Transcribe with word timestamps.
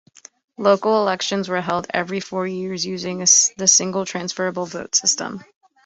Local 0.57 0.99
elections 0.99 1.47
were 1.47 1.61
held 1.61 1.85
every 1.93 2.21
four 2.21 2.47
years 2.47 2.83
using 2.87 3.19
the 3.19 3.67
single 3.67 4.03
transferable 4.03 4.65
vote 4.65 4.95
system. 4.95 5.43